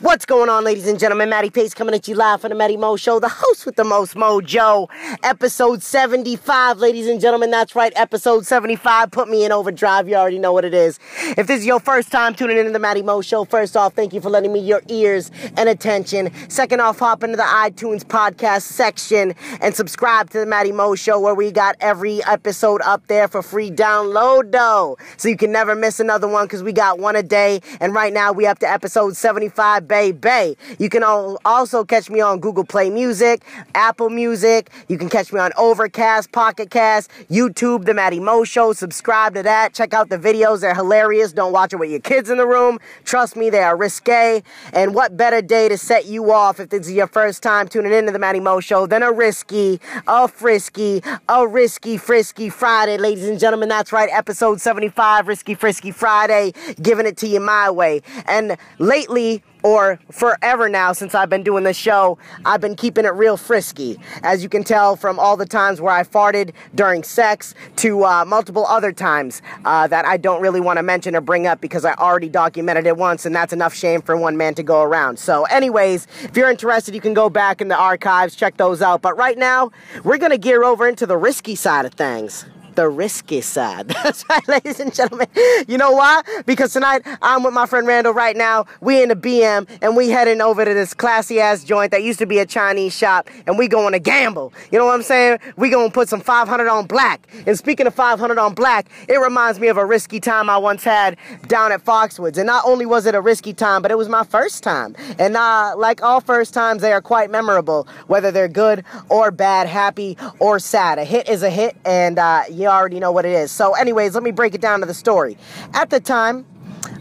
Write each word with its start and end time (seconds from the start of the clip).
What's 0.00 0.26
going 0.26 0.48
on, 0.48 0.64
ladies 0.64 0.88
and 0.88 0.98
gentlemen? 0.98 1.30
Matty 1.30 1.50
Pace 1.50 1.72
coming 1.72 1.94
at 1.94 2.08
you 2.08 2.16
live 2.16 2.40
from 2.40 2.48
the 2.48 2.56
Matty 2.56 2.76
Mo 2.76 2.96
Show, 2.96 3.20
the 3.20 3.28
host 3.28 3.64
with 3.64 3.76
the 3.76 3.84
most 3.84 4.16
mojo. 4.16 4.88
Episode 5.22 5.84
75, 5.84 6.78
ladies 6.78 7.06
and 7.06 7.20
gentlemen. 7.20 7.52
That's 7.52 7.76
right, 7.76 7.92
episode 7.94 8.44
75. 8.44 9.12
Put 9.12 9.28
me 9.28 9.44
in 9.44 9.52
overdrive. 9.52 10.08
You 10.08 10.16
already 10.16 10.40
know 10.40 10.52
what 10.52 10.64
it 10.64 10.74
is. 10.74 10.98
If 11.38 11.46
this 11.46 11.60
is 11.60 11.66
your 11.66 11.78
first 11.78 12.10
time 12.10 12.34
tuning 12.34 12.56
into 12.56 12.72
the 12.72 12.80
Matty 12.80 13.02
Mo 13.02 13.20
Show, 13.20 13.44
first 13.44 13.76
off, 13.76 13.94
thank 13.94 14.12
you 14.12 14.20
for 14.20 14.30
letting 14.30 14.52
me 14.52 14.58
your 14.58 14.82
ears 14.88 15.30
and 15.56 15.68
attention. 15.68 16.32
Second 16.48 16.80
off, 16.80 16.98
hop 16.98 17.22
into 17.22 17.36
the 17.36 17.44
iTunes 17.44 18.02
podcast 18.02 18.62
section 18.62 19.32
and 19.60 19.76
subscribe 19.76 20.28
to 20.30 20.40
the 20.40 20.46
Matty 20.46 20.72
Mo 20.72 20.96
Show, 20.96 21.20
where 21.20 21.36
we 21.36 21.52
got 21.52 21.76
every 21.78 22.20
episode 22.24 22.82
up 22.82 23.06
there 23.06 23.28
for 23.28 23.42
free 23.42 23.70
download, 23.70 24.50
though. 24.50 24.98
So 25.18 25.28
you 25.28 25.36
can 25.36 25.52
never 25.52 25.76
miss 25.76 26.00
another 26.00 26.26
one 26.26 26.46
because 26.46 26.64
we 26.64 26.72
got 26.72 26.98
one 26.98 27.14
a 27.14 27.22
day. 27.22 27.60
And 27.80 27.94
right 27.94 28.12
now, 28.12 28.32
we 28.32 28.44
up 28.44 28.58
to 28.58 28.68
episode 28.68 29.16
75 29.16 29.83
baby. 29.86 30.56
You 30.78 30.88
can 30.88 31.02
also 31.02 31.84
catch 31.84 32.10
me 32.10 32.20
on 32.20 32.40
Google 32.40 32.64
Play 32.64 32.90
Music, 32.90 33.42
Apple 33.74 34.10
Music. 34.10 34.70
You 34.88 34.98
can 34.98 35.08
catch 35.08 35.32
me 35.32 35.40
on 35.40 35.50
Overcast, 35.56 36.32
Pocket 36.32 36.70
Cast, 36.70 37.10
YouTube, 37.30 37.84
The 37.84 37.94
Matty 37.94 38.20
Mo 38.20 38.44
Show. 38.44 38.72
Subscribe 38.72 39.34
to 39.34 39.42
that. 39.42 39.74
Check 39.74 39.94
out 39.94 40.08
the 40.08 40.18
videos. 40.18 40.60
They're 40.60 40.74
hilarious. 40.74 41.32
Don't 41.32 41.52
watch 41.52 41.72
it 41.72 41.76
with 41.76 41.90
your 41.90 42.00
kids 42.00 42.30
in 42.30 42.38
the 42.38 42.46
room. 42.46 42.78
Trust 43.04 43.36
me, 43.36 43.50
they 43.50 43.62
are 43.62 43.76
risque. 43.76 44.42
And 44.72 44.94
what 44.94 45.16
better 45.16 45.42
day 45.42 45.68
to 45.68 45.78
set 45.78 46.06
you 46.06 46.32
off 46.32 46.60
if 46.60 46.70
this 46.70 46.86
is 46.86 46.92
your 46.92 47.06
first 47.06 47.42
time 47.42 47.68
tuning 47.68 47.92
into 47.92 48.12
The 48.12 48.18
Matty 48.18 48.40
Mo 48.40 48.60
Show 48.60 48.86
than 48.86 49.02
a 49.02 49.12
risky, 49.12 49.80
a 50.06 50.28
frisky, 50.28 51.02
a 51.28 51.46
risky, 51.46 51.96
frisky 51.96 52.50
Friday, 52.50 52.96
ladies 52.96 53.28
and 53.28 53.38
gentlemen. 53.38 53.68
That's 53.68 53.92
right, 53.92 54.08
episode 54.12 54.60
75, 54.60 55.28
Risky 55.28 55.54
Frisky 55.54 55.90
Friday, 55.90 56.52
giving 56.82 57.06
it 57.06 57.16
to 57.18 57.26
you 57.26 57.40
my 57.40 57.70
way. 57.70 58.02
And 58.26 58.56
lately, 58.78 59.42
or 59.64 59.98
forever 60.12 60.68
now 60.68 60.92
since 60.92 61.14
I've 61.14 61.30
been 61.30 61.42
doing 61.42 61.64
this 61.64 61.76
show, 61.76 62.18
I've 62.44 62.60
been 62.60 62.76
keeping 62.76 63.06
it 63.06 63.14
real 63.14 63.36
frisky. 63.36 63.98
As 64.22 64.42
you 64.42 64.48
can 64.48 64.62
tell 64.62 64.94
from 64.94 65.18
all 65.18 65.36
the 65.36 65.46
times 65.46 65.80
where 65.80 65.92
I 65.92 66.04
farted 66.04 66.52
during 66.74 67.02
sex 67.02 67.54
to 67.76 68.04
uh, 68.04 68.24
multiple 68.26 68.66
other 68.66 68.92
times 68.92 69.42
uh, 69.64 69.86
that 69.88 70.04
I 70.04 70.18
don't 70.18 70.42
really 70.42 70.60
want 70.60 70.76
to 70.76 70.82
mention 70.82 71.16
or 71.16 71.22
bring 71.22 71.46
up 71.46 71.60
because 71.60 71.84
I 71.84 71.94
already 71.94 72.28
documented 72.28 72.86
it 72.86 72.96
once, 72.96 73.24
and 73.24 73.34
that's 73.34 73.54
enough 73.54 73.74
shame 73.74 74.02
for 74.02 74.16
one 74.16 74.36
man 74.36 74.54
to 74.54 74.62
go 74.62 74.82
around. 74.82 75.18
So, 75.18 75.44
anyways, 75.44 76.06
if 76.22 76.36
you're 76.36 76.50
interested, 76.50 76.94
you 76.94 77.00
can 77.00 77.14
go 77.14 77.30
back 77.30 77.62
in 77.62 77.68
the 77.68 77.76
archives, 77.76 78.36
check 78.36 78.58
those 78.58 78.82
out. 78.82 79.00
But 79.00 79.16
right 79.16 79.38
now, 79.38 79.70
we're 80.04 80.18
going 80.18 80.32
to 80.32 80.38
gear 80.38 80.62
over 80.62 80.86
into 80.86 81.06
the 81.06 81.16
risky 81.16 81.54
side 81.54 81.86
of 81.86 81.94
things 81.94 82.44
the 82.74 82.88
risky 82.88 83.40
side. 83.40 83.88
That's 84.02 84.24
right, 84.28 84.46
ladies 84.48 84.80
and 84.80 84.94
gentlemen. 84.94 85.28
You 85.68 85.78
know 85.78 85.92
why? 85.92 86.22
Because 86.46 86.72
tonight 86.72 87.02
I'm 87.22 87.42
with 87.42 87.54
my 87.54 87.66
friend 87.66 87.86
Randall 87.86 88.12
right 88.12 88.36
now. 88.36 88.66
We 88.80 89.02
in 89.02 89.08
the 89.08 89.16
BM 89.16 89.68
and 89.82 89.96
we 89.96 90.10
heading 90.10 90.40
over 90.40 90.64
to 90.64 90.74
this 90.74 90.94
classy 90.94 91.40
ass 91.40 91.64
joint 91.64 91.90
that 91.92 92.02
used 92.02 92.18
to 92.18 92.26
be 92.26 92.38
a 92.38 92.46
Chinese 92.46 92.96
shop 92.96 93.28
and 93.46 93.58
we 93.58 93.68
going 93.68 93.92
to 93.92 93.98
gamble. 93.98 94.52
You 94.70 94.78
know 94.78 94.86
what 94.86 94.94
I'm 94.94 95.02
saying? 95.02 95.38
We 95.56 95.70
going 95.70 95.88
to 95.88 95.94
put 95.94 96.08
some 96.08 96.20
500 96.20 96.68
on 96.68 96.86
black. 96.86 97.26
And 97.46 97.56
speaking 97.58 97.86
of 97.86 97.94
500 97.94 98.38
on 98.38 98.54
black, 98.54 98.88
it 99.08 99.18
reminds 99.18 99.60
me 99.60 99.68
of 99.68 99.76
a 99.76 99.84
risky 99.84 100.20
time 100.20 100.50
I 100.50 100.56
once 100.56 100.84
had 100.84 101.16
down 101.46 101.72
at 101.72 101.84
Foxwoods. 101.84 102.36
And 102.36 102.46
not 102.46 102.64
only 102.66 102.86
was 102.86 103.06
it 103.06 103.14
a 103.14 103.20
risky 103.20 103.52
time, 103.52 103.82
but 103.82 103.90
it 103.90 103.98
was 103.98 104.08
my 104.08 104.24
first 104.24 104.62
time. 104.62 104.94
And 105.18 105.36
uh, 105.36 105.74
like 105.76 106.02
all 106.02 106.20
first 106.20 106.54
times, 106.54 106.82
they 106.82 106.92
are 106.92 107.02
quite 107.02 107.30
memorable, 107.30 107.86
whether 108.06 108.30
they're 108.30 108.48
good 108.48 108.84
or 109.08 109.30
bad, 109.30 109.66
happy 109.66 110.16
or 110.38 110.58
sad. 110.58 110.98
A 110.98 111.04
hit 111.04 111.28
is 111.28 111.42
a 111.42 111.50
hit, 111.50 111.76
and 111.84 112.18
uh, 112.18 112.42
you 112.50 112.63
already 112.66 113.00
know 113.00 113.12
what 113.12 113.24
it 113.24 113.32
is. 113.32 113.50
So, 113.50 113.74
anyways, 113.74 114.14
let 114.14 114.22
me 114.22 114.30
break 114.30 114.54
it 114.54 114.60
down 114.60 114.80
to 114.80 114.86
the 114.86 114.94
story. 114.94 115.36
At 115.72 115.90
the 115.90 116.00
time, 116.00 116.46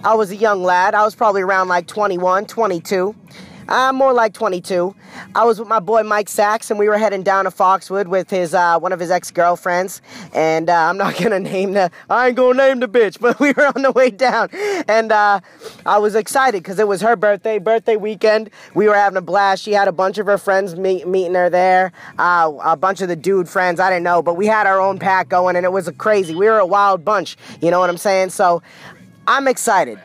I 0.03 0.16
was 0.16 0.31
a 0.31 0.36
young 0.36 0.64
lad. 0.64 0.95
I 0.95 1.03
was 1.03 1.16
probably 1.16 1.42
around 1.42 1.67
like 1.67 1.88
21, 1.88 2.45
22. 2.45 3.16
I'm 3.67 3.95
more 3.95 4.14
like 4.14 4.33
22. 4.33 4.95
I 5.36 5.45
was 5.45 5.59
with 5.59 5.67
my 5.67 5.80
boy 5.80 6.03
Mike 6.03 6.30
Sachs, 6.30 6.69
and 6.69 6.80
we 6.80 6.88
were 6.88 6.97
heading 6.97 7.23
down 7.23 7.45
to 7.45 7.52
Foxwood 7.52 8.08
with 8.08 8.30
his 8.30 8.53
uh, 8.53 8.80
one 8.80 8.92
of 8.92 9.00
his 9.00 9.09
ex 9.09 9.31
girlfriends. 9.31 10.02
And 10.33 10.69
uh, 10.69 10.90
I'm 10.90 10.97
not 10.97 11.18
gonna 11.22 11.40
name 11.40 11.73
the 11.73 11.90
I 12.09 12.28
ain't 12.28 12.35
gonna 12.35 12.57
name 12.57 12.79
the 12.79 12.88
bitch, 12.88 13.19
but 13.22 13.40
we 13.40 13.53
were 13.53 13.68
on 13.68 13.81
the 13.81 13.91
way 13.91 14.09
down, 14.09 14.50
and 14.88 15.12
uh, 15.12 15.40
I 15.85 15.97
was 15.97 16.16
excited 16.16 16.63
because 16.63 16.79
it 16.79 16.88
was 16.88 17.02
her 17.02 17.16
birthday, 17.16 17.59
birthday 17.59 17.96
weekend. 17.96 18.50
We 18.73 18.88
were 18.88 18.96
having 18.96 19.18
a 19.18 19.22
blast. 19.22 19.63
She 19.63 19.72
had 19.72 19.88
a 19.88 19.94
bunch 19.94 20.18
of 20.18 20.25
her 20.25 20.38
friends 20.38 20.75
meet, 20.75 21.07
meeting 21.07 21.35
her 21.35 21.50
there, 21.50 21.91
uh, 22.19 22.52
a 22.63 22.75
bunch 22.75 23.02
of 23.02 23.07
the 23.07 23.16
dude 23.16 23.47
friends. 23.47 23.79
I 23.79 23.90
didn't 23.90 24.03
know, 24.03 24.22
but 24.22 24.35
we 24.35 24.47
had 24.47 24.68
our 24.68 24.81
own 24.81 25.00
pack 25.00 25.29
going, 25.29 25.56
and 25.56 25.66
it 25.66 25.72
was 25.72 25.90
crazy. 25.97 26.35
We 26.35 26.47
were 26.47 26.59
a 26.59 26.66
wild 26.66 27.06
bunch. 27.06 27.38
You 27.62 27.72
know 27.72 27.79
what 27.79 27.90
I'm 27.90 27.97
saying? 27.97 28.29
So 28.29 28.62
I'm 29.28 29.47
excited 29.47 30.00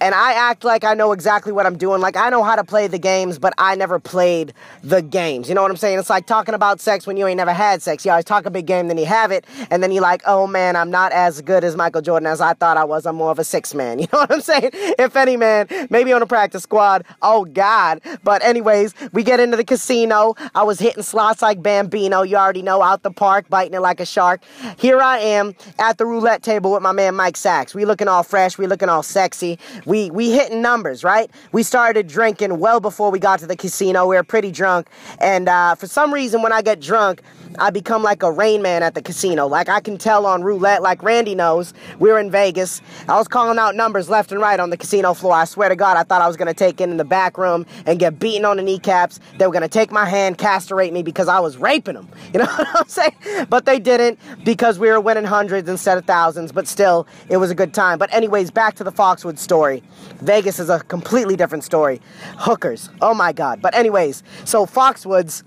and 0.00 0.14
I 0.14 0.32
act 0.32 0.64
like 0.64 0.84
I 0.84 0.94
know 0.94 1.12
exactly 1.12 1.52
what 1.52 1.66
I'm 1.66 1.76
doing. 1.76 2.00
Like 2.00 2.16
I 2.16 2.30
know 2.30 2.42
how 2.42 2.56
to 2.56 2.64
play 2.64 2.86
the 2.86 2.98
games, 2.98 3.38
but 3.38 3.52
I 3.58 3.74
never 3.74 3.98
played 3.98 4.52
the 4.82 5.02
games. 5.02 5.48
You 5.48 5.54
know 5.54 5.62
what 5.62 5.70
I'm 5.70 5.76
saying? 5.76 5.98
It's 5.98 6.10
like 6.10 6.26
talking 6.26 6.54
about 6.54 6.80
sex 6.80 7.06
when 7.06 7.16
you 7.16 7.26
ain't 7.26 7.36
never 7.36 7.52
had 7.52 7.82
sex. 7.82 8.04
You 8.04 8.12
always 8.12 8.24
talk 8.24 8.46
a 8.46 8.50
big 8.50 8.66
game, 8.66 8.88
then 8.88 8.98
you 8.98 9.06
have 9.06 9.30
it, 9.30 9.44
and 9.70 9.82
then 9.82 9.92
you're 9.92 10.02
like, 10.02 10.22
oh 10.26 10.46
man, 10.46 10.76
I'm 10.76 10.90
not 10.90 11.12
as 11.12 11.40
good 11.40 11.64
as 11.64 11.76
Michael 11.76 12.02
Jordan 12.02 12.26
as 12.26 12.40
I 12.40 12.54
thought 12.54 12.76
I 12.76 12.84
was. 12.84 13.06
I'm 13.06 13.16
more 13.16 13.30
of 13.30 13.38
a 13.38 13.44
six 13.44 13.74
man. 13.74 13.98
You 14.08 14.12
know 14.12 14.20
what 14.20 14.32
I'm 14.32 14.40
saying? 14.40 14.70
If 14.72 15.16
any 15.16 15.36
man, 15.36 15.66
maybe 15.90 16.12
on 16.14 16.22
a 16.22 16.26
practice 16.26 16.62
squad. 16.62 17.04
Oh 17.20 17.44
God. 17.44 18.00
But 18.24 18.42
anyways, 18.42 18.94
we 19.12 19.22
get 19.22 19.38
into 19.38 19.56
the 19.56 19.64
casino. 19.64 20.34
I 20.54 20.62
was 20.62 20.78
hitting 20.78 21.02
slots 21.02 21.42
like 21.42 21.62
Bambino. 21.62 22.22
You 22.22 22.36
already 22.36 22.62
know, 22.62 22.80
out 22.80 23.02
the 23.02 23.10
park, 23.10 23.48
biting 23.50 23.74
it 23.74 23.80
like 23.80 24.00
a 24.00 24.06
shark. 24.06 24.42
Here 24.78 25.00
I 25.00 25.18
am 25.18 25.54
at 25.78 25.98
the 25.98 26.06
roulette 26.06 26.42
table 26.42 26.72
with 26.72 26.82
my 26.82 26.92
man 26.92 27.16
Mike 27.16 27.36
Sachs. 27.36 27.74
We 27.74 27.84
looking 27.84 28.08
all 28.08 28.22
fresh. 28.22 28.56
We 28.56 28.66
looking 28.66 28.88
all 28.88 29.02
sexy 29.02 29.58
we 29.88 30.10
we 30.10 30.30
hitting 30.30 30.60
numbers, 30.60 31.02
right? 31.02 31.30
We 31.50 31.62
started 31.62 32.06
drinking 32.06 32.58
well 32.58 32.78
before 32.78 33.10
we 33.10 33.18
got 33.18 33.38
to 33.40 33.46
the 33.46 33.56
casino. 33.56 34.06
We 34.06 34.16
were 34.16 34.22
pretty 34.22 34.52
drunk, 34.52 34.88
and 35.18 35.48
uh, 35.48 35.74
for 35.74 35.86
some 35.86 36.12
reason, 36.12 36.42
when 36.42 36.52
I 36.52 36.60
get 36.60 36.78
drunk, 36.78 37.22
I 37.58 37.70
become 37.70 38.02
like 38.02 38.22
a 38.22 38.30
rain 38.30 38.60
man 38.60 38.82
at 38.82 38.94
the 38.94 39.00
casino. 39.00 39.46
Like 39.46 39.70
I 39.70 39.80
can 39.80 39.96
tell 39.96 40.26
on 40.26 40.42
roulette, 40.42 40.82
like 40.82 41.02
Randy 41.02 41.34
knows. 41.34 41.72
We 41.98 42.10
were 42.10 42.18
in 42.18 42.30
Vegas. 42.30 42.82
I 43.08 43.16
was 43.16 43.28
calling 43.28 43.58
out 43.58 43.74
numbers 43.74 44.10
left 44.10 44.30
and 44.30 44.40
right 44.40 44.60
on 44.60 44.68
the 44.68 44.76
casino 44.76 45.14
floor. 45.14 45.32
I 45.34 45.46
swear 45.46 45.70
to 45.70 45.76
God, 45.76 45.96
I 45.96 46.02
thought 46.02 46.20
I 46.20 46.28
was 46.28 46.36
gonna 46.36 46.52
take 46.52 46.80
it 46.80 46.90
in 46.90 46.98
the 46.98 47.04
back 47.04 47.38
room 47.38 47.64
and 47.86 47.98
get 47.98 48.18
beaten 48.18 48.44
on 48.44 48.58
the 48.58 48.62
kneecaps. 48.62 49.20
They 49.38 49.46
were 49.46 49.52
gonna 49.52 49.68
take 49.68 49.90
my 49.90 50.04
hand, 50.04 50.36
castrate 50.36 50.92
me 50.92 51.02
because 51.02 51.28
I 51.28 51.40
was 51.40 51.56
raping 51.56 51.94
them. 51.94 52.08
You 52.34 52.40
know 52.40 52.46
what 52.46 52.68
I'm 52.74 52.88
saying? 52.88 53.46
But 53.48 53.64
they 53.64 53.78
didn't 53.78 54.18
because 54.44 54.78
we 54.78 54.88
were 54.90 55.00
winning 55.00 55.24
hundreds 55.24 55.66
instead 55.68 55.96
of 55.96 56.04
thousands. 56.04 56.52
But 56.52 56.68
still, 56.68 57.06
it 57.30 57.38
was 57.38 57.50
a 57.50 57.54
good 57.54 57.72
time. 57.72 57.98
But 57.98 58.12
anyways, 58.12 58.50
back 58.50 58.74
to 58.76 58.84
the 58.84 58.92
Foxwood 58.92 59.38
story. 59.38 59.77
Vegas 60.20 60.58
is 60.58 60.68
a 60.70 60.80
completely 60.80 61.36
different 61.36 61.64
story. 61.64 62.00
Hookers. 62.36 62.90
Oh 63.00 63.14
my 63.14 63.32
God. 63.32 63.60
But, 63.60 63.74
anyways, 63.74 64.22
so 64.44 64.66
Foxwoods, 64.66 65.42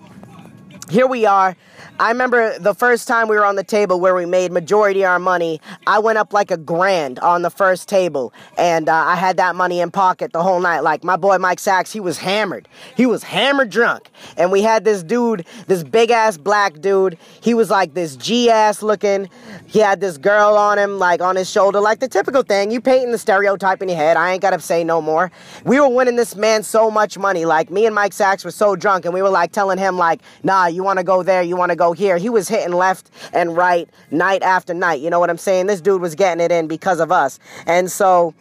here 0.90 1.08
we 1.08 1.26
are. 1.26 1.56
I 2.00 2.10
remember 2.10 2.58
the 2.58 2.74
first 2.74 3.08
time 3.08 3.28
we 3.28 3.36
were 3.36 3.46
on 3.46 3.56
the 3.56 3.64
table 3.64 4.00
where 4.00 4.16
we 4.16 4.26
made 4.26 4.52
majority 4.52 5.06
our 5.06 5.20
money. 5.20 5.62
I 5.86 6.00
went 6.00 6.18
up 6.18 6.34
like 6.34 6.50
a 6.50 6.58
grand 6.58 7.20
on 7.20 7.44
the 7.44 7.50
first 7.50 7.88
table, 7.88 8.34
and 8.58 8.90
uh, 8.90 8.94
I 8.94 9.16
had 9.16 9.38
that 9.38 9.56
money 9.56 9.82
in 9.82 9.92
pocket 9.92 10.34
the 10.34 10.42
whole 10.42 10.60
night. 10.60 10.80
Like 10.80 11.04
my 11.04 11.16
boy 11.18 11.38
Mike 11.38 11.60
Sachs, 11.60 11.92
he 11.92 12.00
was 12.00 12.18
hammered. 12.18 12.68
He 12.96 13.06
was 13.06 13.24
hammered 13.24 13.70
drunk, 13.70 14.10
and 14.38 14.52
we 14.52 14.62
had 14.62 14.84
this 14.84 15.04
dude, 15.04 15.46
this 15.68 15.84
big 15.84 16.12
ass 16.12 16.38
black 16.38 16.80
dude. 16.82 17.18
He 17.42 17.54
was 17.54 17.70
like 17.70 17.94
this 17.94 18.16
G 18.16 18.50
ass 18.50 18.82
looking. 18.82 19.30
He 19.68 19.80
had 19.80 20.02
this 20.02 20.18
girl 20.18 20.56
on 20.56 20.80
him, 20.80 20.98
like 20.98 21.22
on 21.22 21.36
his 21.36 21.50
shoulder, 21.50 21.80
like 21.80 22.00
the 22.00 22.08
typical 22.08 22.42
thing. 22.42 22.72
You 22.72 22.82
painting 22.82 23.12
the 23.12 23.18
stereotype 23.18 23.82
in 23.82 23.90
your 23.90 23.98
head. 23.98 24.18
I 24.18 24.32
ain't 24.32 24.42
gotta 24.42 24.60
say 24.60 24.84
no 24.84 25.02
more. 25.02 25.32
We 25.66 25.80
were 25.80 25.90
winning 25.90 26.16
this 26.16 26.36
man 26.36 26.64
so 26.64 26.90
much 26.90 27.18
money. 27.18 27.46
Like 27.46 27.70
me 27.70 27.86
and 27.86 27.94
Mike 27.94 28.14
Sachs 28.14 28.44
were 28.44 28.52
so 28.52 28.76
drunk, 28.76 29.06
and 29.06 29.14
we 29.14 29.22
were 29.22 29.30
like 29.30 29.52
telling 29.52 29.78
him 29.78 29.98
like, 29.98 30.22
Nah, 30.44 30.68
you 30.72 30.84
want 30.84 30.98
to 30.98 31.04
go 31.04 31.24
there? 31.24 31.42
You 31.42 31.56
want 31.56 31.72
to 31.72 31.76
go 31.76 31.94
here. 31.94 32.18
He 32.18 32.30
was 32.30 32.48
hitting 32.48 32.74
left 32.74 33.10
and 33.34 33.56
right 33.56 33.90
night 34.10 34.44
after 34.44 34.74
night. 34.74 35.02
You 35.02 35.10
know 35.10 35.20
what 35.20 35.30
I'm 35.30 35.38
saying? 35.38 35.68
This 35.68 35.82
dude 35.82 36.02
was 36.02 36.16
getting 36.16 36.44
it 36.44 36.52
in 36.52 36.68
because 36.68 37.00
of 37.00 37.12
us. 37.12 37.40
And 37.66 37.92
so 37.92 38.34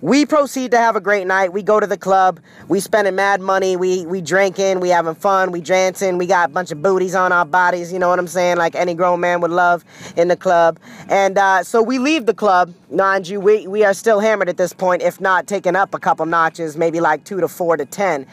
we 0.00 0.26
proceed 0.26 0.70
to 0.70 0.78
have 0.78 0.94
a 0.94 1.00
great 1.00 1.26
night. 1.26 1.52
We 1.52 1.62
go 1.62 1.80
to 1.80 1.86
the 1.86 1.96
club. 1.96 2.40
We 2.68 2.78
spending 2.80 3.16
mad 3.16 3.40
money. 3.40 3.76
We 3.76 4.06
we 4.06 4.20
drinking. 4.20 4.80
We 4.80 4.90
having 4.90 5.14
fun. 5.14 5.50
We 5.50 5.60
dancing. 5.60 6.18
We 6.18 6.26
got 6.26 6.50
a 6.50 6.52
bunch 6.52 6.70
of 6.70 6.80
booties 6.80 7.14
on 7.14 7.32
our 7.32 7.44
bodies. 7.44 7.92
You 7.92 7.98
know 7.98 8.08
what 8.08 8.18
I'm 8.18 8.28
saying? 8.28 8.58
Like 8.58 8.76
any 8.76 8.94
grown 8.94 9.20
man 9.20 9.40
would 9.40 9.50
love 9.50 9.84
in 10.16 10.28
the 10.28 10.36
club. 10.36 10.78
And 11.08 11.36
uh, 11.36 11.64
so 11.64 11.82
we 11.82 11.98
leave 11.98 12.26
the 12.26 12.34
club. 12.34 12.72
Mind 12.90 13.28
you, 13.28 13.40
we 13.40 13.66
we 13.66 13.84
are 13.84 13.94
still 13.94 14.20
hammered 14.20 14.48
at 14.48 14.56
this 14.56 14.72
point, 14.72 15.02
if 15.02 15.20
not 15.20 15.46
taken 15.46 15.74
up 15.74 15.94
a 15.94 15.98
couple 15.98 16.26
notches, 16.26 16.76
maybe 16.76 17.00
like 17.00 17.24
two 17.24 17.40
to 17.40 17.48
four 17.48 17.76
to 17.76 17.84
ten 17.84 18.26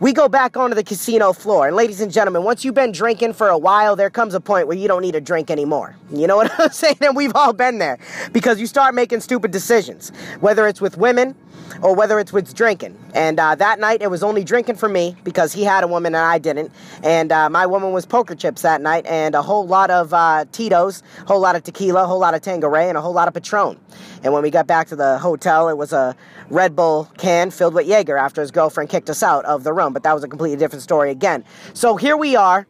we 0.00 0.12
go 0.12 0.28
back 0.28 0.56
onto 0.56 0.74
the 0.74 0.82
casino 0.82 1.32
floor. 1.32 1.68
And 1.68 1.76
ladies 1.76 2.00
and 2.00 2.12
gentlemen, 2.12 2.42
once 2.42 2.64
you've 2.64 2.74
been 2.74 2.92
drinking 2.92 3.34
for 3.34 3.48
a 3.48 3.58
while, 3.58 3.96
there 3.96 4.10
comes 4.10 4.34
a 4.34 4.40
point 4.40 4.66
where 4.66 4.76
you 4.76 4.88
don't 4.88 5.02
need 5.02 5.12
to 5.12 5.20
drink 5.20 5.50
anymore. 5.50 5.96
You 6.12 6.26
know 6.26 6.36
what 6.36 6.52
I'm 6.58 6.70
saying? 6.70 6.98
And 7.00 7.16
we've 7.16 7.34
all 7.34 7.52
been 7.52 7.78
there 7.78 7.98
because 8.32 8.60
you 8.60 8.66
start 8.66 8.94
making 8.94 9.20
stupid 9.20 9.50
decisions, 9.50 10.10
whether 10.40 10.66
it's 10.66 10.80
with 10.80 10.96
women, 10.96 11.36
or 11.82 11.94
whether 11.94 12.18
it's 12.18 12.32
with 12.32 12.54
drinking. 12.54 12.98
And 13.14 13.38
uh, 13.38 13.54
that 13.56 13.78
night, 13.78 14.02
it 14.02 14.10
was 14.10 14.22
only 14.22 14.44
drinking 14.44 14.76
for 14.76 14.88
me 14.88 15.16
because 15.24 15.52
he 15.52 15.64
had 15.64 15.84
a 15.84 15.86
woman 15.86 16.14
and 16.14 16.24
I 16.24 16.38
didn't. 16.38 16.72
And 17.02 17.32
uh, 17.32 17.48
my 17.48 17.66
woman 17.66 17.92
was 17.92 18.06
poker 18.06 18.34
chips 18.34 18.62
that 18.62 18.80
night, 18.80 19.06
and 19.06 19.34
a 19.34 19.42
whole 19.42 19.66
lot 19.66 19.90
of 19.90 20.12
uh, 20.12 20.44
Tito's, 20.52 21.02
a 21.20 21.26
whole 21.26 21.40
lot 21.40 21.56
of 21.56 21.62
tequila, 21.62 22.04
a 22.04 22.06
whole 22.06 22.18
lot 22.18 22.34
of 22.34 22.42
Tanqueray, 22.42 22.88
and 22.88 22.98
a 22.98 23.00
whole 23.00 23.12
lot 23.12 23.28
of 23.28 23.34
Patron. 23.34 23.78
And 24.22 24.32
when 24.32 24.42
we 24.42 24.50
got 24.50 24.66
back 24.66 24.88
to 24.88 24.96
the 24.96 25.18
hotel, 25.18 25.68
it 25.68 25.76
was 25.76 25.92
a 25.92 26.16
Red 26.50 26.76
Bull 26.76 27.10
can 27.18 27.50
filled 27.50 27.74
with 27.74 27.86
Jaeger 27.86 28.16
after 28.16 28.40
his 28.40 28.50
girlfriend 28.50 28.90
kicked 28.90 29.08
us 29.10 29.22
out 29.22 29.44
of 29.44 29.64
the 29.64 29.72
room. 29.72 29.83
But 29.92 30.02
that 30.04 30.12
was 30.14 30.24
a 30.24 30.28
completely 30.28 30.56
different 30.56 30.82
story 30.82 31.10
again. 31.10 31.44
So 31.72 31.96
here 31.96 32.16
we 32.16 32.36
are 32.36 32.66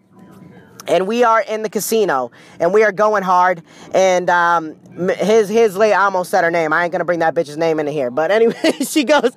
and 0.86 1.06
we 1.06 1.24
are 1.24 1.42
in 1.42 1.62
the 1.62 1.68
casino 1.68 2.30
and 2.60 2.72
we 2.72 2.82
are 2.82 2.92
going 2.92 3.22
hard 3.22 3.62
and 3.94 4.28
um, 4.28 4.76
his 5.16 5.48
his 5.48 5.76
lady 5.76 5.92
I 5.92 6.04
almost 6.04 6.30
said 6.30 6.44
her 6.44 6.50
name. 6.50 6.72
I 6.72 6.84
ain't 6.84 6.92
gonna 6.92 7.04
bring 7.04 7.20
that 7.20 7.34
bitch's 7.34 7.56
name 7.56 7.80
into 7.80 7.92
here 7.92 8.10
but 8.10 8.30
anyway 8.30 8.72
she 8.86 9.04
goes 9.04 9.32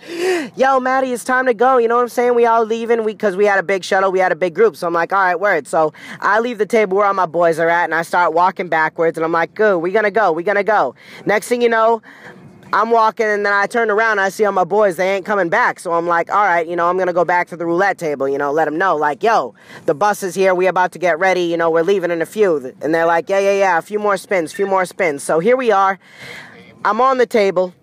yo 0.55 0.79
Matty 0.79 1.11
it's 1.11 1.23
time 1.23 1.45
to 1.45 1.53
go. 1.53 1.77
You 1.77 1.87
know 1.87 1.95
what 1.95 2.03
I'm 2.03 2.09
saying? 2.09 2.35
We 2.35 2.45
all 2.45 2.65
leaving. 2.65 3.03
We 3.03 3.13
because 3.13 3.35
we 3.35 3.45
had 3.45 3.59
a 3.59 3.63
big 3.63 3.83
shuttle 3.83 4.11
we 4.11 4.19
had 4.19 4.31
a 4.31 4.35
big 4.35 4.53
group 4.53 4.75
so 4.75 4.87
I'm 4.87 4.93
like 4.93 5.13
all 5.13 5.19
right 5.19 5.39
word. 5.39 5.67
So 5.67 5.93
I 6.19 6.39
leave 6.39 6.57
the 6.57 6.65
table 6.65 6.97
where 6.97 7.05
all 7.05 7.13
my 7.13 7.25
boys 7.25 7.59
are 7.59 7.69
at 7.69 7.85
and 7.85 7.95
I 7.95 8.01
start 8.01 8.33
walking 8.33 8.67
backwards 8.67 9.17
and 9.17 9.25
I'm 9.25 9.31
like 9.31 9.53
good 9.53 9.79
we 9.79 9.91
gonna 9.91 10.11
go 10.11 10.31
we 10.31 10.43
gonna 10.43 10.63
go. 10.63 10.95
Next 11.25 11.47
thing 11.47 11.61
you 11.61 11.69
know 11.69 12.01
I'm 12.73 12.91
walking 12.91 13.25
and 13.25 13.45
then 13.45 13.53
I 13.53 13.65
turn 13.65 13.89
around 13.89 14.19
I 14.19 14.29
see 14.29 14.43
all 14.43 14.51
my 14.51 14.63
boys, 14.63 14.97
they 14.97 15.15
ain't 15.15 15.25
coming 15.25 15.49
back. 15.49 15.79
So 15.79 15.93
I'm 15.93 16.05
like, 16.05 16.29
all 16.29 16.43
right, 16.43 16.67
you 16.67 16.75
know, 16.75 16.89
I'm 16.89 16.97
to 16.97 17.13
go 17.13 17.23
back 17.23 17.47
to 17.49 17.57
the 17.57 17.65
roulette 17.65 17.97
table, 17.97 18.27
you 18.27 18.37
know, 18.37 18.51
let 18.51 18.65
them 18.65 18.77
know, 18.77 18.95
like, 18.95 19.23
yo, 19.23 19.55
the 19.85 19.95
bus 19.95 20.23
is 20.23 20.35
here. 20.35 20.53
We 20.53 20.67
about 20.67 20.91
to 20.93 20.99
get 20.99 21.17
ready. 21.19 21.43
You 21.43 21.57
know, 21.57 21.69
we're 21.69 21.83
leaving 21.83 22.11
in 22.11 22.21
a 22.21 22.25
few. 22.25 22.73
And 22.81 22.93
they're 22.93 23.05
like, 23.05 23.29
yeah, 23.29 23.39
yeah, 23.39 23.53
yeah, 23.53 23.77
a 23.77 23.81
few 23.81 23.99
more 23.99 24.17
spins, 24.17 24.51
few 24.51 24.67
more 24.67 24.85
spins. 24.85 25.23
So 25.23 25.39
here 25.39 25.55
we 25.55 25.71
are. 25.71 25.97
I'm 26.83 26.99
on 26.99 27.17
the 27.17 27.25
table. 27.25 27.73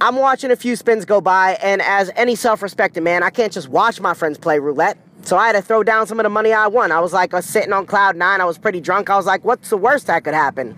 I'm 0.00 0.16
watching 0.16 0.50
a 0.50 0.56
few 0.56 0.76
spins 0.76 1.04
go 1.04 1.20
by. 1.20 1.58
And 1.62 1.82
as 1.82 2.10
any 2.16 2.34
self 2.34 2.62
respecting 2.62 3.04
man, 3.04 3.22
I 3.22 3.30
can't 3.30 3.52
just 3.52 3.68
watch 3.68 4.00
my 4.00 4.14
friends 4.14 4.38
play 4.38 4.58
roulette. 4.58 4.96
So 5.22 5.36
I 5.36 5.48
had 5.48 5.52
to 5.52 5.62
throw 5.62 5.82
down 5.82 6.06
some 6.06 6.18
of 6.18 6.24
the 6.24 6.30
money 6.30 6.52
I 6.52 6.66
won. 6.66 6.92
I 6.92 7.00
was 7.00 7.12
like, 7.12 7.32
was 7.32 7.44
sitting 7.44 7.72
on 7.72 7.84
cloud 7.84 8.16
nine. 8.16 8.40
I 8.40 8.46
was 8.46 8.56
pretty 8.56 8.80
drunk. 8.80 9.10
I 9.10 9.16
was 9.16 9.26
like, 9.26 9.44
what's 9.44 9.68
the 9.68 9.76
worst 9.76 10.06
that 10.06 10.24
could 10.24 10.34
happen? 10.34 10.76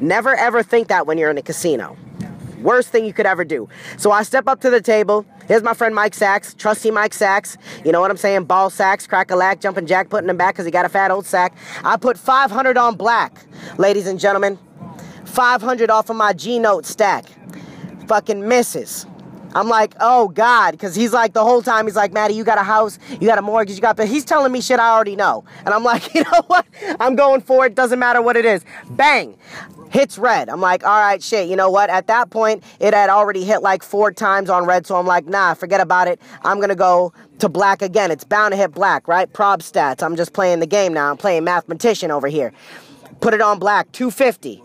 Never 0.00 0.34
ever 0.34 0.62
think 0.62 0.88
that 0.88 1.06
when 1.06 1.18
you're 1.18 1.30
in 1.30 1.38
a 1.38 1.42
casino. 1.42 1.96
Worst 2.64 2.88
thing 2.88 3.04
you 3.04 3.12
could 3.12 3.26
ever 3.26 3.44
do. 3.44 3.68
So 3.98 4.10
I 4.10 4.22
step 4.22 4.48
up 4.48 4.60
to 4.62 4.70
the 4.70 4.80
table. 4.80 5.24
Here's 5.46 5.62
my 5.62 5.74
friend 5.74 5.94
Mike 5.94 6.14
Sachs, 6.14 6.54
trusty 6.54 6.90
Mike 6.90 7.12
Sachs. 7.12 7.58
You 7.84 7.92
know 7.92 8.00
what 8.00 8.10
I'm 8.10 8.16
saying? 8.16 8.44
Ball 8.44 8.70
sacks, 8.70 9.06
crack 9.06 9.30
a 9.30 9.36
lack, 9.36 9.60
jumping 9.60 9.86
jack, 9.86 10.08
putting 10.08 10.30
him 10.30 10.38
back 10.38 10.54
because 10.54 10.64
he 10.64 10.70
got 10.72 10.86
a 10.86 10.88
fat 10.88 11.10
old 11.10 11.26
sack. 11.26 11.54
I 11.84 11.98
put 11.98 12.18
500 12.18 12.78
on 12.78 12.96
black, 12.96 13.44
ladies 13.76 14.06
and 14.06 14.18
gentlemen. 14.18 14.58
500 15.26 15.90
off 15.90 16.08
of 16.08 16.16
my 16.16 16.32
G 16.32 16.58
Note 16.58 16.86
stack. 16.86 17.26
Fucking 18.08 18.48
misses. 18.48 19.06
I'm 19.54 19.68
like, 19.68 19.94
oh 20.00 20.28
God, 20.28 20.72
because 20.72 20.94
he's 20.94 21.12
like 21.12 21.32
the 21.32 21.44
whole 21.44 21.62
time 21.62 21.86
he's 21.86 21.96
like, 21.96 22.12
Matty, 22.12 22.34
you 22.34 22.44
got 22.44 22.58
a 22.58 22.62
house, 22.62 22.98
you 23.20 23.26
got 23.26 23.38
a 23.38 23.42
mortgage, 23.42 23.76
you 23.76 23.80
got, 23.80 23.96
but 23.96 24.08
he's 24.08 24.24
telling 24.24 24.52
me 24.52 24.60
shit 24.60 24.80
I 24.80 24.90
already 24.90 25.16
know, 25.16 25.44
and 25.64 25.68
I'm 25.68 25.84
like, 25.84 26.14
you 26.14 26.22
know 26.24 26.42
what? 26.46 26.66
I'm 27.00 27.14
going 27.14 27.40
for 27.40 27.66
it. 27.66 27.74
Doesn't 27.74 27.98
matter 27.98 28.20
what 28.20 28.36
it 28.36 28.44
is. 28.44 28.64
Bang, 28.90 29.36
hits 29.90 30.18
red. 30.18 30.48
I'm 30.48 30.60
like, 30.60 30.84
all 30.84 31.00
right, 31.00 31.22
shit. 31.22 31.48
You 31.48 31.56
know 31.56 31.70
what? 31.70 31.88
At 31.88 32.08
that 32.08 32.30
point, 32.30 32.64
it 32.80 32.94
had 32.94 33.10
already 33.10 33.44
hit 33.44 33.62
like 33.62 33.82
four 33.82 34.12
times 34.12 34.50
on 34.50 34.66
red, 34.66 34.86
so 34.86 34.96
I'm 34.96 35.06
like, 35.06 35.26
nah, 35.26 35.54
forget 35.54 35.80
about 35.80 36.08
it. 36.08 36.20
I'm 36.42 36.60
gonna 36.60 36.74
go 36.74 37.12
to 37.38 37.48
black 37.48 37.80
again. 37.80 38.10
It's 38.10 38.24
bound 38.24 38.52
to 38.52 38.56
hit 38.56 38.72
black, 38.72 39.06
right? 39.06 39.32
Prob 39.32 39.60
stats. 39.60 40.02
I'm 40.02 40.16
just 40.16 40.32
playing 40.32 40.60
the 40.60 40.66
game 40.66 40.92
now. 40.92 41.10
I'm 41.10 41.16
playing 41.16 41.44
mathematician 41.44 42.10
over 42.10 42.28
here. 42.28 42.52
Put 43.20 43.34
it 43.34 43.40
on 43.40 43.58
black, 43.58 43.90
250 43.92 44.62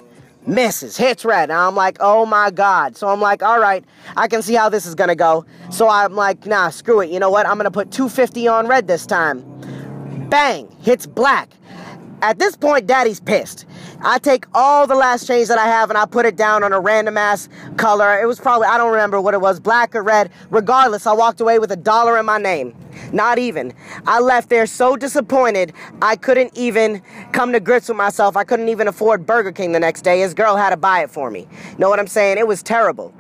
misses, 0.50 0.98
hits 0.98 1.24
red. 1.24 1.50
And 1.50 1.60
I'm 1.60 1.76
like, 1.76 1.98
oh 2.00 2.26
my 2.26 2.52
God. 2.52 2.98
So 2.98 3.08
I'm 3.08 3.22
like, 3.22 3.44
all 3.44 3.60
right, 3.60 3.84
I 4.18 4.28
can 4.28 4.42
see 4.42 4.56
how 4.56 4.70
this 4.70 4.86
is 4.86 4.96
going 4.96 5.10
to 5.10 5.16
go. 5.16 5.46
So 5.72 5.88
I'm 5.88 6.16
like, 6.16 6.46
nah, 6.46 6.70
screw 6.70 7.02
it. 7.02 7.10
You 7.10 7.20
know 7.20 7.30
what? 7.30 7.46
I'm 7.46 7.56
going 7.56 7.66
to 7.66 7.72
put 7.72 7.92
250 7.92 8.48
on 8.48 8.68
red 8.68 8.88
this 8.88 9.06
time. 9.06 9.44
Bang, 10.30 10.70
hits 10.82 11.06
black. 11.06 11.50
At 12.22 12.40
this 12.40 12.56
point, 12.58 12.86
daddy's 12.86 13.20
pissed. 13.20 13.66
I 14.02 14.18
take 14.18 14.46
all 14.54 14.88
the 14.88 14.96
last 14.96 15.28
change 15.28 15.50
that 15.50 15.58
I 15.58 15.66
have 15.66 15.90
and 15.90 15.98
I 15.98 16.06
put 16.06 16.26
it 16.26 16.36
down 16.36 16.64
on 16.64 16.72
a 16.72 16.80
random 16.80 17.18
ass 17.18 17.50
color. 17.78 18.20
It 18.22 18.26
was 18.26 18.40
probably, 18.40 18.68
I 18.68 18.78
don't 18.78 18.92
remember 18.92 19.20
what 19.20 19.34
it 19.34 19.42
was, 19.42 19.60
black 19.60 19.96
or 19.96 20.04
red. 20.04 20.32
Regardless, 20.50 21.06
I 21.06 21.14
walked 21.14 21.42
away 21.42 21.60
with 21.60 21.72
a 21.72 21.76
dollar 21.76 22.18
in 22.18 22.26
my 22.26 22.38
name. 22.38 22.74
Not 23.12 23.40
even. 23.40 23.74
I 24.08 24.20
left 24.20 24.50
there 24.50 24.66
so 24.66 24.96
disappointed, 24.96 25.74
I 26.02 26.16
couldn't 26.16 26.58
even 26.58 27.02
come 27.34 27.52
to 27.52 27.60
grips 27.60 27.90
with 27.90 27.98
myself. 27.98 28.38
I 28.38 28.44
couldn't 28.44 28.70
even 28.70 28.88
afford 28.88 29.26
Burger 29.26 29.52
King 29.52 29.72
the 29.74 29.80
next 29.80 30.02
day. 30.04 30.20
His 30.20 30.34
girl 30.34 30.56
had 30.56 30.70
to 30.70 30.78
buy 30.78 31.04
it 31.04 31.10
for 31.10 31.30
me. 31.30 31.48
Know 31.78 31.90
what 31.90 32.00
I'm 32.00 32.08
saying? 32.08 32.38
It 32.38 32.48
was 32.48 32.64
terrible. 32.64 33.14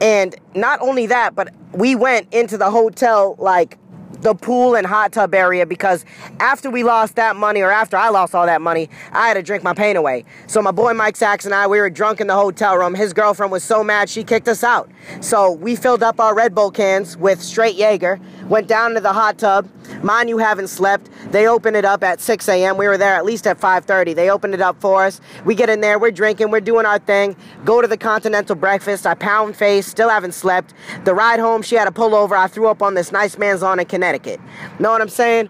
And 0.00 0.34
not 0.54 0.80
only 0.80 1.06
that, 1.06 1.34
but 1.34 1.54
we 1.72 1.94
went 1.94 2.32
into 2.32 2.58
the 2.58 2.70
hotel 2.70 3.36
like 3.38 3.78
the 4.26 4.34
pool 4.34 4.74
and 4.74 4.84
hot 4.84 5.12
tub 5.12 5.32
area 5.34 5.64
because 5.64 6.04
after 6.40 6.68
we 6.68 6.82
lost 6.82 7.14
that 7.14 7.36
money, 7.36 7.60
or 7.60 7.70
after 7.70 7.96
I 7.96 8.08
lost 8.08 8.34
all 8.34 8.44
that 8.46 8.60
money, 8.60 8.90
I 9.12 9.28
had 9.28 9.34
to 9.34 9.42
drink 9.42 9.62
my 9.62 9.72
pain 9.72 9.94
away. 9.94 10.24
So 10.48 10.60
my 10.60 10.72
boy 10.72 10.94
Mike 10.94 11.14
Sachs 11.14 11.44
and 11.44 11.54
I, 11.54 11.68
we 11.68 11.78
were 11.78 11.88
drunk 11.88 12.20
in 12.20 12.26
the 12.26 12.34
hotel 12.34 12.76
room. 12.76 12.96
His 12.96 13.12
girlfriend 13.12 13.52
was 13.52 13.62
so 13.62 13.84
mad 13.84 14.10
she 14.10 14.24
kicked 14.24 14.48
us 14.48 14.64
out. 14.64 14.90
So 15.20 15.52
we 15.52 15.76
filled 15.76 16.02
up 16.02 16.18
our 16.18 16.34
Red 16.34 16.56
Bull 16.56 16.72
cans 16.72 17.16
with 17.16 17.40
straight 17.40 17.76
Jaeger, 17.76 18.18
went 18.48 18.66
down 18.66 18.94
to 18.94 19.00
the 19.00 19.12
hot 19.12 19.38
tub. 19.38 19.68
Mind 20.02 20.28
you 20.28 20.38
haven't 20.38 20.68
slept. 20.68 21.08
They 21.30 21.46
open 21.46 21.74
it 21.74 21.84
up 21.84 22.02
at 22.02 22.20
6 22.20 22.48
a.m. 22.48 22.76
We 22.76 22.86
were 22.86 22.98
there 22.98 23.14
at 23.14 23.24
least 23.24 23.46
at 23.46 23.58
5.30. 23.58 24.14
They 24.14 24.30
opened 24.30 24.54
it 24.54 24.60
up 24.60 24.80
for 24.80 25.04
us. 25.04 25.20
We 25.44 25.54
get 25.54 25.68
in 25.68 25.80
there, 25.80 25.98
we're 25.98 26.10
drinking, 26.10 26.50
we're 26.50 26.60
doing 26.60 26.86
our 26.86 26.98
thing. 26.98 27.36
Go 27.64 27.80
to 27.80 27.88
the 27.88 27.96
continental 27.96 28.56
breakfast. 28.56 29.06
I 29.06 29.14
pound 29.14 29.56
face, 29.56 29.86
still 29.86 30.08
haven't 30.08 30.32
slept. 30.32 30.74
The 31.04 31.14
ride 31.14 31.40
home, 31.40 31.62
she 31.62 31.76
had 31.76 31.86
to 31.86 31.92
pull 31.92 32.14
over. 32.14 32.36
I 32.36 32.46
threw 32.46 32.68
up 32.68 32.82
on 32.82 32.94
this 32.94 33.12
nice 33.12 33.38
man's 33.38 33.62
lawn 33.62 33.80
in 33.80 33.86
Connecticut. 33.86 34.40
Know 34.78 34.90
what 34.90 35.00
I'm 35.00 35.08
saying? 35.08 35.48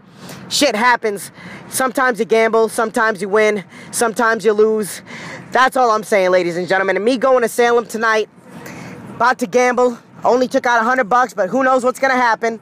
Shit 0.48 0.74
happens. 0.76 1.30
Sometimes 1.68 2.18
you 2.18 2.24
gamble, 2.24 2.68
sometimes 2.68 3.20
you 3.20 3.28
win, 3.28 3.64
sometimes 3.90 4.44
you 4.44 4.52
lose. 4.52 5.02
That's 5.50 5.76
all 5.76 5.90
I'm 5.90 6.04
saying, 6.04 6.30
ladies 6.30 6.56
and 6.56 6.68
gentlemen. 6.68 6.96
And 6.96 7.04
me 7.04 7.16
going 7.16 7.42
to 7.42 7.48
Salem 7.48 7.86
tonight, 7.86 8.28
about 9.16 9.38
to 9.40 9.46
gamble, 9.46 9.98
only 10.24 10.48
took 10.48 10.66
out 10.66 10.80
a 10.80 10.84
hundred 10.84 11.08
bucks, 11.08 11.34
but 11.34 11.48
who 11.48 11.62
knows 11.62 11.84
what's 11.84 11.98
gonna 11.98 12.14
happen. 12.14 12.60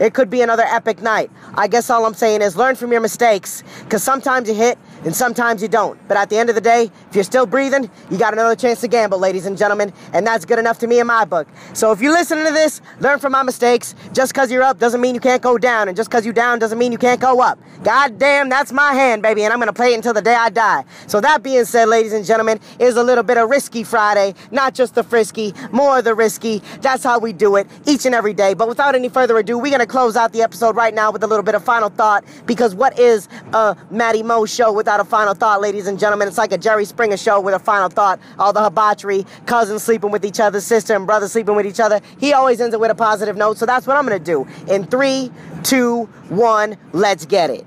It 0.00 0.14
could 0.14 0.30
be 0.30 0.40
another 0.40 0.64
epic 0.64 1.02
night. 1.02 1.30
I 1.54 1.68
guess 1.68 1.90
all 1.90 2.06
I'm 2.06 2.14
saying 2.14 2.40
is 2.40 2.56
learn 2.56 2.74
from 2.74 2.90
your 2.90 3.02
mistakes, 3.02 3.62
because 3.84 4.02
sometimes 4.02 4.48
you 4.48 4.54
hit 4.54 4.78
and 5.04 5.14
sometimes 5.14 5.60
you 5.60 5.68
don't. 5.68 6.00
But 6.08 6.16
at 6.16 6.30
the 6.30 6.38
end 6.38 6.48
of 6.48 6.54
the 6.54 6.60
day, 6.60 6.90
if 7.08 7.14
you're 7.14 7.24
still 7.24 7.44
breathing, 7.46 7.90
you 8.10 8.18
got 8.18 8.32
another 8.32 8.56
chance 8.56 8.80
to 8.80 8.88
gamble, 8.88 9.18
ladies 9.18 9.44
and 9.44 9.58
gentlemen, 9.58 9.92
and 10.14 10.26
that's 10.26 10.46
good 10.46 10.58
enough 10.58 10.78
to 10.78 10.86
me 10.86 11.00
in 11.00 11.06
my 11.06 11.26
book. 11.26 11.46
So 11.74 11.92
if 11.92 12.00
you're 12.00 12.12
listening 12.12 12.46
to 12.46 12.52
this, 12.52 12.80
learn 13.00 13.18
from 13.18 13.32
my 13.32 13.42
mistakes. 13.42 13.94
Just 14.14 14.32
because 14.32 14.50
you're 14.50 14.62
up 14.62 14.78
doesn't 14.78 15.00
mean 15.00 15.14
you 15.14 15.20
can't 15.20 15.42
go 15.42 15.58
down, 15.58 15.88
and 15.88 15.96
just 15.96 16.08
because 16.08 16.24
you're 16.24 16.32
down 16.34 16.58
doesn't 16.58 16.78
mean 16.78 16.92
you 16.92 16.98
can't 16.98 17.20
go 17.20 17.42
up. 17.42 17.58
God 17.82 18.18
damn, 18.18 18.48
that's 18.48 18.72
my 18.72 18.94
hand, 18.94 19.20
baby, 19.22 19.44
and 19.44 19.52
I'm 19.52 19.58
gonna 19.58 19.72
play 19.72 19.92
it 19.92 19.96
until 19.96 20.14
the 20.14 20.22
day 20.22 20.34
I 20.34 20.48
die. 20.48 20.84
So 21.06 21.20
that 21.20 21.42
being 21.42 21.66
said, 21.66 21.88
ladies 21.88 22.14
and 22.14 22.24
gentlemen, 22.24 22.58
is 22.78 22.96
a 22.96 23.02
little 23.02 23.24
bit 23.24 23.36
of 23.36 23.50
risky 23.50 23.84
Friday, 23.84 24.34
not 24.50 24.74
just 24.74 24.94
the 24.94 25.02
frisky, 25.02 25.52
more 25.72 26.00
the 26.00 26.14
risky. 26.14 26.62
That's 26.80 27.04
how 27.04 27.18
we 27.18 27.34
do 27.34 27.56
it 27.56 27.66
each 27.86 28.06
and 28.06 28.14
every 28.14 28.32
day. 28.32 28.54
But 28.54 28.68
without 28.68 28.94
any 28.94 29.10
further 29.10 29.36
ado, 29.36 29.58
we're 29.58 29.70
gonna 29.70 29.89
close 29.90 30.14
out 30.14 30.32
the 30.32 30.40
episode 30.40 30.76
right 30.76 30.94
now 30.94 31.10
with 31.10 31.24
a 31.24 31.26
little 31.26 31.42
bit 31.42 31.56
of 31.56 31.64
final 31.64 31.88
thought 31.88 32.24
because 32.46 32.76
what 32.76 32.96
is 32.96 33.28
a 33.52 33.76
Matty 33.90 34.22
Mo 34.22 34.46
show 34.46 34.72
without 34.72 35.00
a 35.00 35.04
final 35.04 35.34
thought, 35.34 35.60
ladies 35.60 35.88
and 35.88 35.98
gentlemen? 35.98 36.28
It's 36.28 36.38
like 36.38 36.52
a 36.52 36.58
Jerry 36.58 36.84
Springer 36.84 37.16
show 37.16 37.40
with 37.40 37.54
a 37.54 37.58
final 37.58 37.88
thought. 37.88 38.20
All 38.38 38.52
the 38.52 38.62
debauchery, 38.62 39.26
cousins 39.46 39.82
sleeping 39.82 40.12
with 40.12 40.24
each 40.24 40.38
other, 40.38 40.60
sister 40.60 40.94
and 40.94 41.06
brother 41.06 41.26
sleeping 41.26 41.56
with 41.56 41.66
each 41.66 41.80
other. 41.80 42.00
He 42.20 42.32
always 42.32 42.60
ends 42.60 42.72
it 42.72 42.78
with 42.78 42.92
a 42.92 42.94
positive 42.94 43.36
note, 43.36 43.58
so 43.58 43.66
that's 43.66 43.84
what 43.84 43.96
I'm 43.96 44.04
gonna 44.04 44.20
do. 44.20 44.46
In 44.68 44.86
three, 44.86 45.32
two, 45.64 46.04
one, 46.28 46.76
let's 46.92 47.26
get 47.26 47.50
it. 47.50 47.66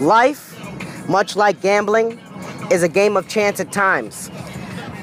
Life, 0.00 0.56
much 1.08 1.34
like 1.34 1.60
gambling, 1.60 2.20
is 2.70 2.84
a 2.84 2.88
game 2.88 3.16
of 3.16 3.26
chance 3.26 3.58
at 3.58 3.72
times. 3.72 4.30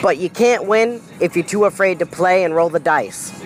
But 0.01 0.20
you 0.20 0.30
can't 0.30 0.68
win 0.68 1.01
if 1.20 1.36
you're 1.36 1.46
too 1.46 1.66
afraid 1.66 2.00
to 2.00 2.06
play 2.06 2.46
and 2.46 2.56
roll 2.56 2.70
the 2.70 2.80
dice. 2.80 3.41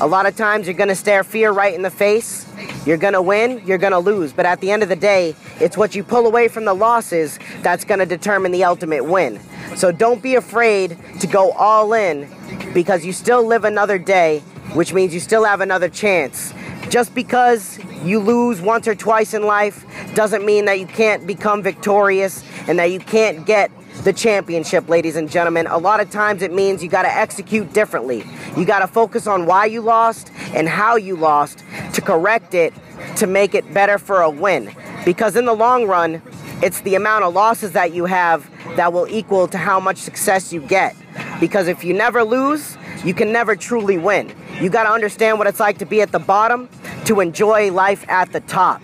A 0.00 0.06
lot 0.08 0.26
of 0.26 0.34
times 0.36 0.66
you're 0.66 0.74
going 0.74 0.88
to 0.88 0.96
stare 0.96 1.22
fear 1.22 1.52
right 1.52 1.72
in 1.72 1.82
the 1.82 1.90
face. 1.90 2.46
You're 2.84 2.96
going 2.96 3.12
to 3.12 3.22
win, 3.22 3.62
you're 3.64 3.78
going 3.78 3.92
to 3.92 4.00
lose. 4.00 4.32
But 4.32 4.44
at 4.44 4.60
the 4.60 4.72
end 4.72 4.82
of 4.82 4.88
the 4.88 4.96
day, 4.96 5.36
it's 5.60 5.76
what 5.76 5.94
you 5.94 6.02
pull 6.02 6.26
away 6.26 6.48
from 6.48 6.64
the 6.64 6.74
losses 6.74 7.38
that's 7.62 7.84
going 7.84 8.00
to 8.00 8.06
determine 8.06 8.50
the 8.50 8.64
ultimate 8.64 9.04
win. 9.04 9.40
So 9.76 9.92
don't 9.92 10.20
be 10.20 10.34
afraid 10.34 10.98
to 11.20 11.26
go 11.28 11.52
all 11.52 11.92
in 11.92 12.28
because 12.74 13.06
you 13.06 13.12
still 13.12 13.46
live 13.46 13.64
another 13.64 13.96
day, 13.98 14.40
which 14.72 14.92
means 14.92 15.14
you 15.14 15.20
still 15.20 15.44
have 15.44 15.60
another 15.60 15.88
chance. 15.88 16.52
Just 16.90 17.14
because 17.14 17.78
you 18.04 18.18
lose 18.18 18.60
once 18.60 18.86
or 18.86 18.94
twice 18.94 19.34
in 19.34 19.44
life 19.44 19.84
doesn't 20.14 20.44
mean 20.44 20.66
that 20.66 20.78
you 20.78 20.86
can't 20.86 21.26
become 21.26 21.62
victorious 21.62 22.44
and 22.68 22.78
that 22.78 22.90
you 22.92 23.00
can't 23.00 23.46
get 23.46 23.70
the 24.02 24.12
championship, 24.12 24.88
ladies 24.88 25.16
and 25.16 25.30
gentlemen. 25.30 25.66
A 25.66 25.78
lot 25.78 26.00
of 26.00 26.10
times 26.10 26.42
it 26.42 26.52
means 26.52 26.82
you 26.82 26.88
got 26.88 27.02
to 27.02 27.12
execute 27.12 27.72
differently. 27.72 28.24
You 28.56 28.64
got 28.64 28.80
to 28.80 28.86
focus 28.86 29.26
on 29.26 29.46
why 29.46 29.66
you 29.66 29.80
lost 29.80 30.30
and 30.54 30.68
how 30.68 30.96
you 30.96 31.16
lost 31.16 31.64
to 31.94 32.00
correct 32.00 32.54
it 32.54 32.74
to 33.16 33.26
make 33.26 33.54
it 33.54 33.72
better 33.72 33.98
for 33.98 34.20
a 34.20 34.30
win. 34.30 34.74
Because 35.04 35.36
in 35.36 35.44
the 35.44 35.54
long 35.54 35.86
run, 35.86 36.20
it's 36.62 36.80
the 36.82 36.94
amount 36.94 37.24
of 37.24 37.34
losses 37.34 37.72
that 37.72 37.92
you 37.94 38.04
have 38.04 38.48
that 38.76 38.92
will 38.92 39.08
equal 39.08 39.46
to 39.48 39.58
how 39.58 39.78
much 39.80 39.98
success 39.98 40.52
you 40.52 40.60
get. 40.60 40.96
Because 41.40 41.68
if 41.68 41.84
you 41.84 41.94
never 41.94 42.24
lose, 42.24 42.76
you 43.04 43.14
can 43.14 43.32
never 43.32 43.54
truly 43.54 43.98
win. 43.98 44.34
You 44.60 44.70
got 44.70 44.84
to 44.84 44.90
understand 44.90 45.38
what 45.38 45.46
it's 45.46 45.60
like 45.60 45.78
to 45.78 45.86
be 45.86 46.00
at 46.00 46.12
the 46.12 46.18
bottom 46.18 46.68
to 47.06 47.20
enjoy 47.20 47.72
life 47.72 48.04
at 48.08 48.32
the 48.32 48.40
top. 48.40 48.80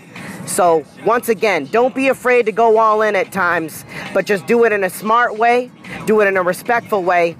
So, 0.46 0.84
once 1.06 1.28
again, 1.28 1.66
don't 1.66 1.94
be 1.94 2.08
afraid 2.08 2.46
to 2.46 2.52
go 2.52 2.78
all 2.78 3.02
in 3.02 3.14
at 3.14 3.30
times, 3.30 3.84
but 4.12 4.26
just 4.26 4.46
do 4.46 4.64
it 4.64 4.72
in 4.72 4.82
a 4.82 4.90
smart 4.90 5.36
way, 5.36 5.70
do 6.06 6.20
it 6.20 6.26
in 6.26 6.36
a 6.36 6.42
respectful 6.42 7.04
way, 7.04 7.36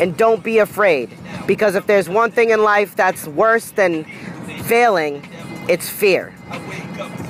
and 0.00 0.16
don't 0.16 0.42
be 0.42 0.58
afraid. 0.58 1.10
Because 1.46 1.76
if 1.76 1.86
there's 1.86 2.08
one 2.08 2.32
thing 2.32 2.50
in 2.50 2.62
life 2.62 2.96
that's 2.96 3.26
worse 3.28 3.70
than 3.70 4.04
failing, 4.64 5.26
it's 5.68 5.88
fear. 5.88 6.34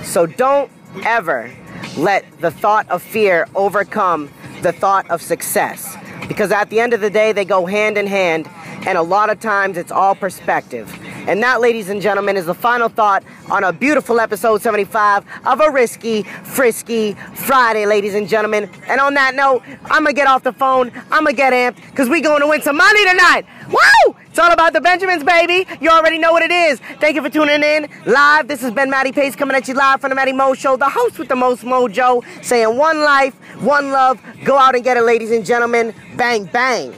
So, 0.03 0.25
don't 0.25 0.71
ever 1.05 1.51
let 1.97 2.25
the 2.41 2.51
thought 2.51 2.89
of 2.89 3.03
fear 3.03 3.47
overcome 3.55 4.31
the 4.63 4.73
thought 4.73 5.09
of 5.11 5.21
success. 5.21 5.97
Because 6.27 6.53
at 6.53 6.71
the 6.71 6.81
end 6.81 6.93
of 6.95 7.01
the 7.01 7.11
day, 7.11 7.33
they 7.33 7.45
go 7.45 7.67
hand 7.67 7.99
in 7.99 8.07
hand, 8.07 8.49
and 8.87 8.99
a 8.99 9.03
lot 9.03 9.31
of 9.31 9.41
times 9.41 9.77
it's 9.77 9.93
all 9.93 10.15
perspective. 10.15 10.93
And 11.29 11.43
that, 11.43 11.61
ladies 11.61 11.89
and 11.89 12.01
gentlemen, 12.01 12.37
is 12.37 12.47
the 12.47 12.55
final 12.55 12.89
thought 12.89 13.23
on 13.51 13.65
a 13.65 13.73
beautiful 13.73 14.21
episode 14.21 14.63
75 14.63 15.25
of 15.47 15.61
a 15.61 15.71
risky, 15.71 16.23
frisky 16.23 17.15
Friday, 17.35 17.87
ladies 17.87 18.15
and 18.15 18.29
gentlemen. 18.29 18.71
And 18.87 19.01
on 19.01 19.15
that 19.15 19.35
note, 19.35 19.63
I'm 19.85 20.05
gonna 20.05 20.13
get 20.13 20.27
off 20.27 20.43
the 20.43 20.53
phone, 20.53 20.91
I'm 21.11 21.25
gonna 21.25 21.33
get 21.33 21.53
amped, 21.53 21.85
because 21.91 22.09
we 22.09 22.21
going 22.21 22.41
to 22.41 22.47
win 22.47 22.63
some 22.63 22.77
money 22.77 23.05
tonight. 23.05 23.45
Woo! 23.69 24.17
It's 24.27 24.39
all 24.39 24.53
about 24.53 24.73
the 24.73 24.81
Benjamins, 24.81 25.25
baby. 25.25 25.67
You 25.81 25.91
already 25.91 26.19
know 26.19 26.33
what 26.33 26.43
it 26.43 26.51
is. 26.51 26.79
Thank 27.01 27.17
you 27.17 27.23
for 27.23 27.29
tuning 27.29 27.63
in 27.63 27.89
live. 28.07 28.49
This 28.49 28.61
has 28.63 28.73
been 28.73 28.89
Matty 28.89 29.13
Pace 29.13 29.35
coming 29.35 29.57
at 29.57 29.69
you 29.69 29.75
live 29.75 30.01
from 30.01 30.11
the 30.11 30.15
Matty 30.15 30.33
Mo 30.33 30.55
Show, 30.55 30.77
the 30.77 30.89
host 30.89 31.19
with 31.19 31.29
the 31.29 31.37
most 31.37 31.65
mojo, 31.65 32.25
saying 32.45 32.77
one 32.77 33.01
life, 33.01 33.35
one 33.61 33.91
love. 33.91 34.21
Go 34.45 34.57
out 34.57 34.75
and 34.75 34.85
get 34.85 34.97
it, 34.97 35.03
ladies 35.03 35.31
and 35.31 35.45
gentlemen. 35.45 35.95
Bang, 36.17 36.45
bang. 36.45 36.95